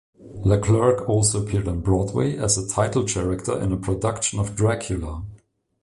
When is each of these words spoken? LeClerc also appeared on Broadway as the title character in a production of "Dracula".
LeClerc 0.43 1.07
also 1.07 1.43
appeared 1.43 1.67
on 1.67 1.79
Broadway 1.81 2.35
as 2.35 2.55
the 2.55 2.65
title 2.67 3.03
character 3.03 3.59
in 3.61 3.71
a 3.71 3.77
production 3.77 4.39
of 4.39 4.55
"Dracula". 4.55 5.21